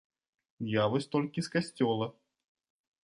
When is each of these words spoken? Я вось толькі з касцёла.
Я 0.81 0.87
вось 0.95 1.07
толькі 1.17 1.45
з 1.49 1.53
касцёла. 1.57 2.05